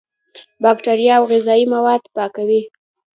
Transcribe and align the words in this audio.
بکتریا 0.63 1.13
او 1.19 1.23
غذایي 1.31 1.65
مواد 1.73 2.01
پاکوي. 2.15 2.61